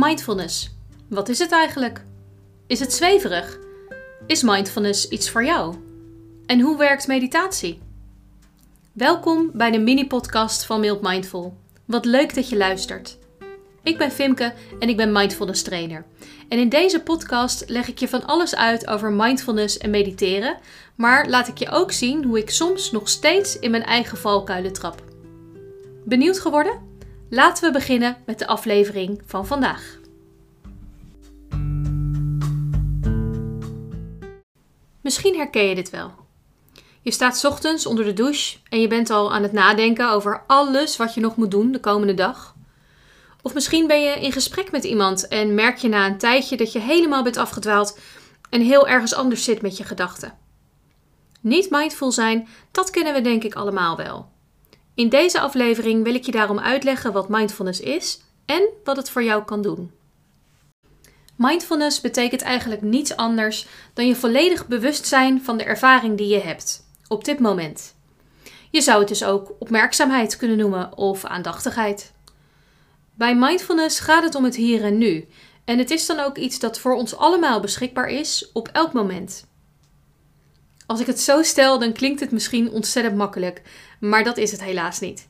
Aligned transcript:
Mindfulness. 0.00 0.70
Wat 1.08 1.28
is 1.28 1.38
het 1.38 1.52
eigenlijk? 1.52 2.02
Is 2.66 2.80
het 2.80 2.92
zweverig? 2.92 3.58
Is 4.26 4.42
mindfulness 4.42 5.08
iets 5.08 5.30
voor 5.30 5.44
jou? 5.44 5.74
En 6.46 6.60
hoe 6.60 6.76
werkt 6.76 7.06
meditatie? 7.06 7.80
Welkom 8.92 9.50
bij 9.54 9.70
de 9.70 9.78
mini-podcast 9.78 10.64
van 10.64 10.80
Mild 10.80 11.02
Mindful. 11.02 11.56
Wat 11.84 12.04
leuk 12.04 12.34
dat 12.34 12.48
je 12.48 12.56
luistert. 12.56 13.18
Ik 13.82 13.98
ben 13.98 14.10
Fimke 14.10 14.54
en 14.78 14.88
ik 14.88 14.96
ben 14.96 15.12
mindfulness 15.12 15.62
trainer. 15.62 16.04
En 16.48 16.58
in 16.58 16.68
deze 16.68 17.02
podcast 17.02 17.64
leg 17.68 17.88
ik 17.88 17.98
je 17.98 18.08
van 18.08 18.26
alles 18.26 18.56
uit 18.56 18.86
over 18.86 19.12
mindfulness 19.12 19.78
en 19.78 19.90
mediteren, 19.90 20.58
maar 20.94 21.28
laat 21.28 21.48
ik 21.48 21.58
je 21.58 21.70
ook 21.70 21.92
zien 21.92 22.24
hoe 22.24 22.38
ik 22.38 22.50
soms 22.50 22.90
nog 22.90 23.08
steeds 23.08 23.58
in 23.58 23.70
mijn 23.70 23.84
eigen 23.84 24.18
valkuilen 24.18 24.72
trap. 24.72 25.02
Benieuwd 26.04 26.40
geworden? 26.40 26.87
Laten 27.30 27.64
we 27.64 27.78
beginnen 27.78 28.16
met 28.26 28.38
de 28.38 28.46
aflevering 28.46 29.22
van 29.26 29.46
vandaag. 29.46 29.98
Misschien 35.00 35.36
herken 35.36 35.64
je 35.64 35.74
dit 35.74 35.90
wel. 35.90 36.12
Je 37.02 37.10
staat 37.10 37.44
ochtends 37.44 37.86
onder 37.86 38.04
de 38.04 38.12
douche 38.12 38.58
en 38.68 38.80
je 38.80 38.88
bent 38.88 39.10
al 39.10 39.32
aan 39.32 39.42
het 39.42 39.52
nadenken 39.52 40.10
over 40.10 40.42
alles 40.46 40.96
wat 40.96 41.14
je 41.14 41.20
nog 41.20 41.36
moet 41.36 41.50
doen 41.50 41.72
de 41.72 41.80
komende 41.80 42.14
dag. 42.14 42.56
Of 43.42 43.54
misschien 43.54 43.86
ben 43.86 44.02
je 44.02 44.20
in 44.20 44.32
gesprek 44.32 44.70
met 44.70 44.84
iemand 44.84 45.28
en 45.28 45.54
merk 45.54 45.76
je 45.76 45.88
na 45.88 46.06
een 46.06 46.18
tijdje 46.18 46.56
dat 46.56 46.72
je 46.72 46.78
helemaal 46.78 47.22
bent 47.22 47.36
afgedwaald 47.36 47.98
en 48.50 48.60
heel 48.60 48.88
ergens 48.88 49.14
anders 49.14 49.44
zit 49.44 49.62
met 49.62 49.76
je 49.76 49.84
gedachten. 49.84 50.38
Niet 51.40 51.70
mindful 51.70 52.12
zijn, 52.12 52.48
dat 52.70 52.90
kennen 52.90 53.14
we 53.14 53.20
denk 53.20 53.44
ik 53.44 53.54
allemaal 53.54 53.96
wel. 53.96 54.36
In 54.98 55.08
deze 55.08 55.40
aflevering 55.40 56.04
wil 56.04 56.14
ik 56.14 56.24
je 56.24 56.32
daarom 56.32 56.58
uitleggen 56.58 57.12
wat 57.12 57.28
mindfulness 57.28 57.80
is 57.80 58.20
en 58.46 58.68
wat 58.84 58.96
het 58.96 59.10
voor 59.10 59.22
jou 59.22 59.44
kan 59.44 59.62
doen. 59.62 59.92
Mindfulness 61.36 62.00
betekent 62.00 62.42
eigenlijk 62.42 62.82
niets 62.82 63.16
anders 63.16 63.66
dan 63.94 64.06
je 64.06 64.16
volledig 64.16 64.66
bewust 64.66 65.06
zijn 65.06 65.42
van 65.42 65.58
de 65.58 65.64
ervaring 65.64 66.16
die 66.16 66.26
je 66.26 66.40
hebt 66.40 66.84
op 67.08 67.24
dit 67.24 67.38
moment. 67.38 67.94
Je 68.70 68.80
zou 68.80 68.98
het 68.98 69.08
dus 69.08 69.24
ook 69.24 69.54
opmerkzaamheid 69.58 70.36
kunnen 70.36 70.56
noemen 70.56 70.96
of 70.96 71.24
aandachtigheid. 71.24 72.12
Bij 73.14 73.36
mindfulness 73.36 74.00
gaat 74.00 74.22
het 74.22 74.34
om 74.34 74.44
het 74.44 74.56
hier 74.56 74.84
en 74.84 74.98
nu. 74.98 75.28
En 75.64 75.78
het 75.78 75.90
is 75.90 76.06
dan 76.06 76.20
ook 76.20 76.36
iets 76.36 76.58
dat 76.58 76.78
voor 76.78 76.94
ons 76.94 77.16
allemaal 77.16 77.60
beschikbaar 77.60 78.08
is 78.08 78.50
op 78.52 78.68
elk 78.68 78.92
moment. 78.92 79.46
Als 80.88 81.00
ik 81.00 81.06
het 81.06 81.20
zo 81.20 81.42
stel, 81.42 81.78
dan 81.78 81.92
klinkt 81.92 82.20
het 82.20 82.30
misschien 82.30 82.70
ontzettend 82.70 83.16
makkelijk, 83.16 83.62
maar 84.00 84.24
dat 84.24 84.36
is 84.36 84.50
het 84.50 84.62
helaas 84.62 85.00
niet. 85.00 85.28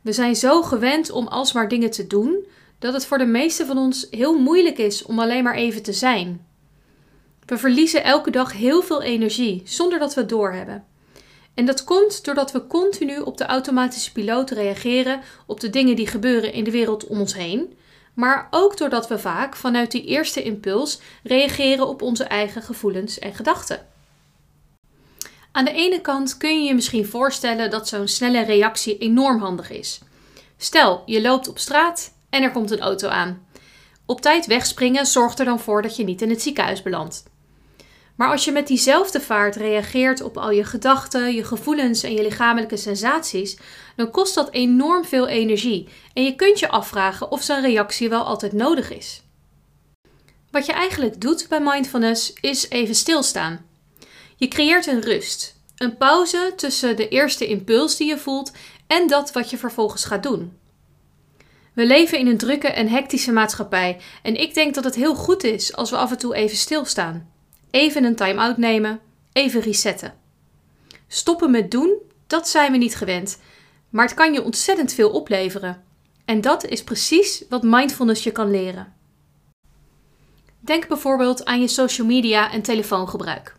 We 0.00 0.12
zijn 0.12 0.36
zo 0.36 0.62
gewend 0.62 1.10
om 1.10 1.26
alsmaar 1.26 1.68
dingen 1.68 1.90
te 1.90 2.06
doen 2.06 2.46
dat 2.78 2.92
het 2.92 3.06
voor 3.06 3.18
de 3.18 3.26
meeste 3.26 3.66
van 3.66 3.78
ons 3.78 4.06
heel 4.10 4.38
moeilijk 4.38 4.78
is 4.78 5.02
om 5.02 5.18
alleen 5.18 5.44
maar 5.44 5.54
even 5.54 5.82
te 5.82 5.92
zijn. 5.92 6.46
We 7.46 7.58
verliezen 7.58 8.04
elke 8.04 8.30
dag 8.30 8.52
heel 8.52 8.82
veel 8.82 9.02
energie 9.02 9.62
zonder 9.64 9.98
dat 9.98 10.14
we 10.14 10.20
het 10.20 10.28
doorhebben. 10.28 10.84
En 11.54 11.64
dat 11.64 11.84
komt 11.84 12.24
doordat 12.24 12.52
we 12.52 12.66
continu 12.66 13.18
op 13.18 13.36
de 13.36 13.46
automatische 13.46 14.12
piloot 14.12 14.50
reageren 14.50 15.20
op 15.46 15.60
de 15.60 15.70
dingen 15.70 15.96
die 15.96 16.06
gebeuren 16.06 16.52
in 16.52 16.64
de 16.64 16.70
wereld 16.70 17.06
om 17.06 17.20
ons 17.20 17.34
heen, 17.34 17.78
maar 18.14 18.48
ook 18.50 18.76
doordat 18.76 19.08
we 19.08 19.18
vaak 19.18 19.56
vanuit 19.56 19.90
die 19.90 20.04
eerste 20.04 20.42
impuls 20.42 21.00
reageren 21.22 21.88
op 21.88 22.02
onze 22.02 22.24
eigen 22.24 22.62
gevoelens 22.62 23.18
en 23.18 23.34
gedachten. 23.34 23.88
Aan 25.52 25.64
de 25.64 25.72
ene 25.72 26.00
kant 26.00 26.36
kun 26.36 26.62
je 26.62 26.68
je 26.68 26.74
misschien 26.74 27.06
voorstellen 27.06 27.70
dat 27.70 27.88
zo'n 27.88 28.08
snelle 28.08 28.44
reactie 28.44 28.98
enorm 28.98 29.40
handig 29.40 29.70
is. 29.70 30.00
Stel, 30.56 31.02
je 31.06 31.20
loopt 31.20 31.48
op 31.48 31.58
straat 31.58 32.12
en 32.30 32.42
er 32.42 32.50
komt 32.50 32.70
een 32.70 32.80
auto 32.80 33.08
aan. 33.08 33.46
Op 34.06 34.20
tijd 34.20 34.46
wegspringen 34.46 35.06
zorgt 35.06 35.38
er 35.38 35.44
dan 35.44 35.60
voor 35.60 35.82
dat 35.82 35.96
je 35.96 36.04
niet 36.04 36.22
in 36.22 36.30
het 36.30 36.42
ziekenhuis 36.42 36.82
belandt. 36.82 37.22
Maar 38.16 38.30
als 38.30 38.44
je 38.44 38.52
met 38.52 38.66
diezelfde 38.66 39.20
vaart 39.20 39.56
reageert 39.56 40.22
op 40.22 40.36
al 40.36 40.50
je 40.50 40.64
gedachten, 40.64 41.34
je 41.34 41.44
gevoelens 41.44 42.02
en 42.02 42.12
je 42.12 42.22
lichamelijke 42.22 42.76
sensaties, 42.76 43.58
dan 43.96 44.10
kost 44.10 44.34
dat 44.34 44.50
enorm 44.50 45.04
veel 45.04 45.28
energie 45.28 45.88
en 46.12 46.24
je 46.24 46.34
kunt 46.34 46.58
je 46.58 46.68
afvragen 46.68 47.30
of 47.30 47.42
zo'n 47.42 47.60
reactie 47.60 48.08
wel 48.08 48.22
altijd 48.22 48.52
nodig 48.52 48.90
is. 48.90 49.22
Wat 50.50 50.66
je 50.66 50.72
eigenlijk 50.72 51.20
doet 51.20 51.46
bij 51.48 51.60
mindfulness 51.60 52.32
is 52.40 52.70
even 52.70 52.94
stilstaan. 52.94 53.69
Je 54.40 54.48
creëert 54.48 54.86
een 54.86 55.00
rust, 55.00 55.60
een 55.76 55.96
pauze 55.96 56.52
tussen 56.56 56.96
de 56.96 57.08
eerste 57.08 57.46
impuls 57.46 57.96
die 57.96 58.08
je 58.08 58.18
voelt 58.18 58.52
en 58.86 59.06
dat 59.06 59.32
wat 59.32 59.50
je 59.50 59.58
vervolgens 59.58 60.04
gaat 60.04 60.22
doen. 60.22 60.58
We 61.74 61.86
leven 61.86 62.18
in 62.18 62.26
een 62.26 62.38
drukke 62.38 62.68
en 62.68 62.88
hectische 62.88 63.32
maatschappij 63.32 64.00
en 64.22 64.40
ik 64.40 64.54
denk 64.54 64.74
dat 64.74 64.84
het 64.84 64.94
heel 64.94 65.14
goed 65.14 65.44
is 65.44 65.76
als 65.76 65.90
we 65.90 65.96
af 65.96 66.10
en 66.10 66.18
toe 66.18 66.34
even 66.34 66.56
stilstaan. 66.56 67.30
Even 67.70 68.04
een 68.04 68.16
time-out 68.16 68.56
nemen, 68.56 69.00
even 69.32 69.60
resetten. 69.60 70.14
Stoppen 71.08 71.50
met 71.50 71.70
doen, 71.70 71.98
dat 72.26 72.48
zijn 72.48 72.72
we 72.72 72.78
niet 72.78 72.96
gewend, 72.96 73.38
maar 73.90 74.04
het 74.04 74.14
kan 74.14 74.32
je 74.32 74.42
ontzettend 74.42 74.92
veel 74.92 75.10
opleveren. 75.10 75.84
En 76.24 76.40
dat 76.40 76.64
is 76.64 76.84
precies 76.84 77.44
wat 77.48 77.62
mindfulness 77.62 78.24
je 78.24 78.32
kan 78.32 78.50
leren. 78.50 78.94
Denk 80.60 80.88
bijvoorbeeld 80.88 81.44
aan 81.44 81.60
je 81.60 81.68
social 81.68 82.06
media 82.06 82.52
en 82.52 82.62
telefoongebruik. 82.62 83.58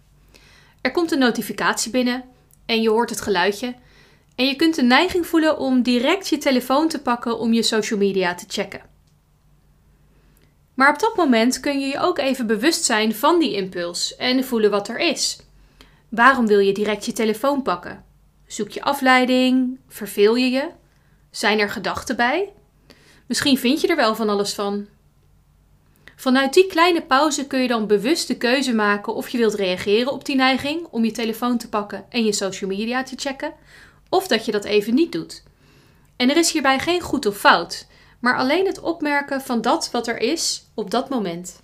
Er 0.81 0.91
komt 0.91 1.11
een 1.11 1.19
notificatie 1.19 1.91
binnen 1.91 2.23
en 2.65 2.81
je 2.81 2.89
hoort 2.89 3.09
het 3.09 3.21
geluidje. 3.21 3.75
En 4.35 4.45
je 4.45 4.55
kunt 4.55 4.75
de 4.75 4.83
neiging 4.83 5.27
voelen 5.27 5.57
om 5.57 5.81
direct 5.81 6.27
je 6.27 6.37
telefoon 6.37 6.87
te 6.87 7.01
pakken 7.01 7.39
om 7.39 7.53
je 7.53 7.63
social 7.63 7.99
media 7.99 8.35
te 8.35 8.45
checken. 8.47 8.81
Maar 10.73 10.89
op 10.93 10.99
dat 10.99 11.15
moment 11.15 11.59
kun 11.59 11.79
je 11.79 11.87
je 11.87 11.99
ook 11.99 12.17
even 12.17 12.47
bewust 12.47 12.83
zijn 12.83 13.15
van 13.15 13.39
die 13.39 13.55
impuls 13.55 14.15
en 14.15 14.43
voelen 14.43 14.71
wat 14.71 14.87
er 14.87 14.99
is. 14.99 15.39
Waarom 16.09 16.47
wil 16.47 16.59
je 16.59 16.73
direct 16.73 17.05
je 17.05 17.11
telefoon 17.11 17.61
pakken? 17.61 18.03
Zoek 18.47 18.69
je 18.69 18.81
afleiding? 18.81 19.79
Verveel 19.87 20.35
je 20.35 20.49
je? 20.49 20.69
Zijn 21.29 21.59
er 21.59 21.69
gedachten 21.69 22.15
bij? 22.15 22.53
Misschien 23.27 23.57
vind 23.57 23.81
je 23.81 23.87
er 23.87 23.95
wel 23.95 24.15
van 24.15 24.29
alles 24.29 24.53
van. 24.53 24.87
Vanuit 26.21 26.53
die 26.53 26.67
kleine 26.67 27.01
pauze 27.01 27.47
kun 27.47 27.61
je 27.61 27.67
dan 27.67 27.87
bewust 27.87 28.27
de 28.27 28.37
keuze 28.37 28.73
maken 28.73 29.15
of 29.15 29.29
je 29.29 29.37
wilt 29.37 29.53
reageren 29.53 30.11
op 30.11 30.25
die 30.25 30.35
neiging 30.35 30.87
om 30.91 31.05
je 31.05 31.11
telefoon 31.11 31.57
te 31.57 31.69
pakken 31.69 32.05
en 32.09 32.23
je 32.25 32.33
social 32.33 32.69
media 32.69 33.03
te 33.03 33.15
checken, 33.17 33.53
of 34.09 34.27
dat 34.27 34.45
je 34.45 34.51
dat 34.51 34.63
even 34.63 34.93
niet 34.93 35.11
doet. 35.11 35.43
En 36.15 36.29
er 36.29 36.37
is 36.37 36.51
hierbij 36.51 36.79
geen 36.79 37.01
goed 37.01 37.25
of 37.25 37.37
fout 37.37 37.87
maar 38.21 38.37
alleen 38.37 38.65
het 38.65 38.79
opmerken 38.79 39.41
van 39.41 39.61
dat 39.61 39.91
wat 39.91 40.07
er 40.07 40.19
is 40.19 40.63
op 40.73 40.91
dat 40.91 41.09
moment. 41.09 41.59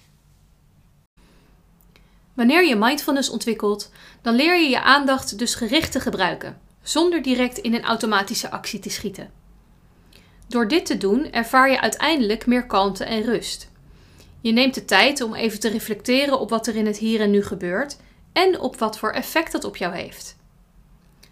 Wanneer 2.33 2.65
je 2.65 2.75
mindfulness 2.75 3.29
ontwikkelt, 3.29 3.91
dan 4.21 4.35
leer 4.35 4.61
je 4.61 4.69
je 4.69 4.81
aandacht 4.81 5.39
dus 5.39 5.55
gericht 5.55 5.91
te 5.91 5.99
gebruiken, 5.99 6.61
zonder 6.81 7.21
direct 7.21 7.57
in 7.57 7.73
een 7.73 7.83
automatische 7.83 8.51
actie 8.51 8.79
te 8.79 8.89
schieten. 8.89 9.31
Door 10.47 10.67
dit 10.67 10.85
te 10.85 10.97
doen 10.97 11.31
ervaar 11.31 11.71
je 11.71 11.81
uiteindelijk 11.81 12.45
meer 12.45 12.65
kalmte 12.65 13.03
en 13.03 13.21
rust. 13.21 13.69
Je 14.41 14.51
neemt 14.51 14.73
de 14.73 14.85
tijd 14.85 15.21
om 15.21 15.33
even 15.33 15.59
te 15.59 15.69
reflecteren 15.69 16.39
op 16.39 16.49
wat 16.49 16.67
er 16.67 16.75
in 16.75 16.85
het 16.85 16.97
hier 16.97 17.21
en 17.21 17.31
nu 17.31 17.43
gebeurt 17.43 17.97
en 18.33 18.59
op 18.59 18.77
wat 18.77 18.97
voor 18.97 19.11
effect 19.11 19.51
dat 19.51 19.63
op 19.63 19.75
jou 19.75 19.95
heeft. 19.95 20.35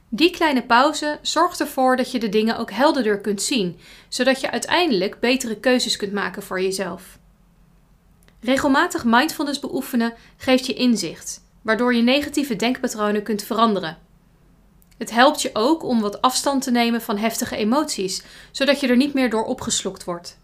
Die 0.10 0.30
kleine 0.30 0.64
pauze 0.64 1.20
zorgt 1.22 1.60
ervoor 1.60 1.96
dat 1.96 2.12
je 2.12 2.20
de 2.20 2.30
dingen 2.30 2.58
ook 2.58 2.72
helderder 2.72 3.20
kunt 3.20 3.42
zien, 3.42 3.80
zodat 4.10 4.42
je 4.42 4.52
uiteindelijk 4.52 5.20
betere 5.20 5.60
keuzes 5.60 5.96
kunt 5.96 6.14
maken 6.14 6.44
voor 6.44 6.62
jezelf. 6.62 7.18
Regelmatig 8.40 9.04
mindfulness 9.06 9.60
beoefenen 9.60 10.14
geeft 10.38 10.66
je 10.66 10.74
inzicht, 10.74 11.42
waardoor 11.62 11.96
je 11.96 12.02
negatieve 12.02 12.56
denkpatronen 12.56 13.24
kunt 13.24 13.44
veranderen. 13.44 13.98
Het 14.98 15.12
helpt 15.12 15.42
je 15.42 15.50
ook 15.54 15.84
om 15.84 16.02
wat 16.02 16.22
afstand 16.22 16.64
te 16.64 16.72
nemen 16.72 17.02
van 17.02 17.18
heftige 17.18 17.56
emoties, 17.56 18.24
zodat 18.52 18.80
je 18.80 18.88
er 18.88 18.96
niet 18.96 19.14
meer 19.14 19.30
door 19.30 19.46
opgeslokt 19.46 20.04
wordt. 20.04 20.38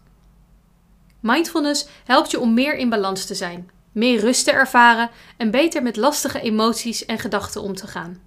Mindfulness 1.22 1.86
helpt 2.04 2.30
je 2.30 2.40
om 2.40 2.54
meer 2.54 2.76
in 2.76 2.88
balans 2.88 3.24
te 3.24 3.34
zijn, 3.34 3.70
meer 3.92 4.20
rust 4.20 4.44
te 4.44 4.52
ervaren 4.52 5.10
en 5.36 5.50
beter 5.50 5.82
met 5.82 5.96
lastige 5.96 6.40
emoties 6.40 7.06
en 7.06 7.18
gedachten 7.18 7.62
om 7.62 7.74
te 7.74 7.86
gaan. 7.86 8.20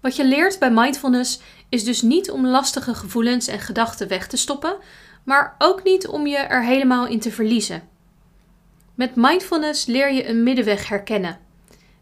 Wat 0.00 0.16
je 0.16 0.24
leert 0.24 0.58
bij 0.58 0.70
mindfulness 0.70 1.40
is 1.68 1.84
dus 1.84 2.02
niet 2.02 2.30
om 2.30 2.46
lastige 2.46 2.94
gevoelens 2.94 3.46
en 3.46 3.58
gedachten 3.58 4.08
weg 4.08 4.26
te 4.26 4.36
stoppen, 4.36 4.76
maar 5.24 5.54
ook 5.58 5.82
niet 5.82 6.06
om 6.06 6.26
je 6.26 6.36
er 6.36 6.64
helemaal 6.64 7.06
in 7.06 7.20
te 7.20 7.30
verliezen. 7.30 7.88
Met 8.94 9.16
mindfulness 9.16 9.86
leer 9.86 10.12
je 10.12 10.28
een 10.28 10.42
middenweg 10.42 10.88
herkennen. 10.88 11.38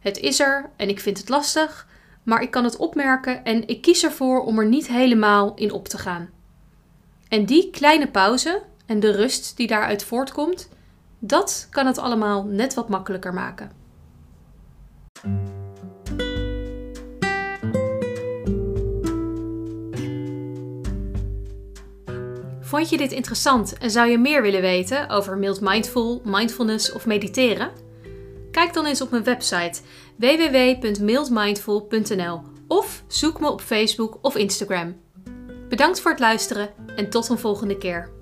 Het 0.01 0.19
is 0.19 0.41
er 0.41 0.71
en 0.77 0.89
ik 0.89 1.01
vind 1.01 1.19
het 1.19 1.29
lastig, 1.29 1.87
maar 2.23 2.43
ik 2.43 2.51
kan 2.51 2.65
het 2.65 2.77
opmerken 2.77 3.45
en 3.45 3.69
ik 3.69 3.83
kies 3.83 4.05
ervoor 4.05 4.41
om 4.41 4.59
er 4.59 4.67
niet 4.67 4.87
helemaal 4.87 5.55
in 5.55 5.73
op 5.73 5.89
te 5.89 5.99
gaan. 5.99 6.31
En 7.29 7.47
die 7.47 7.71
kleine 7.71 8.09
pauze 8.09 8.63
en 8.87 9.01
de 9.01 9.11
rust 9.11 9.57
die 9.57 9.67
daaruit 9.67 10.05
voortkomt, 10.05 10.69
dat 11.19 11.67
kan 11.71 11.87
het 11.87 11.99
allemaal 11.99 12.45
net 12.45 12.75
wat 12.75 12.89
makkelijker 12.89 13.35
maken. 13.35 13.71
Vond 22.61 22.89
je 22.89 22.97
dit 22.97 23.13
interessant 23.13 23.79
en 23.79 23.91
zou 23.91 24.09
je 24.09 24.19
meer 24.19 24.43
willen 24.43 24.61
weten 24.61 25.09
over 25.09 25.39
mild 25.39 25.61
mindful, 25.61 26.23
mindfulness 26.25 26.93
of 26.93 27.07
mediteren? 27.07 27.71
Kijk 28.51 28.73
dan 28.73 28.87
eens 28.87 29.01
op 29.01 29.11
mijn 29.11 29.25
website 29.25 29.81
www.mildmindful.nl 30.17 32.41
of 32.67 33.03
zoek 33.07 33.41
me 33.41 33.51
op 33.51 33.61
Facebook 33.61 34.19
of 34.23 34.37
Instagram. 34.37 34.97
Bedankt 35.69 36.01
voor 36.01 36.11
het 36.11 36.21
luisteren 36.21 36.69
en 36.97 37.11
tot 37.11 37.29
een 37.29 37.39
volgende 37.39 37.79
keer. 37.79 38.16